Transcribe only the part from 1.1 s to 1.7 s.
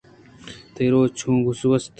چون گوست؟